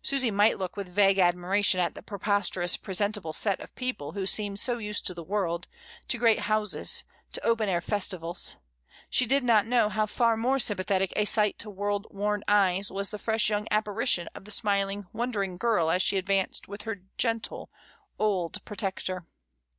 [0.00, 4.58] Susy might look with vague admiration at the prosperous presentable set of people who seemed
[4.58, 5.68] so used to the world,
[6.08, 8.56] to great houses, to open air festivals;
[9.10, 13.10] she did not know how far more sympathetic a sight to world worn eyes was
[13.10, 17.68] the fresh young apparition of the smiling, wondering girl as she advanced with her gentle,
[18.18, 18.64] old IN A GIG.
[18.64, 19.26] 29 protector.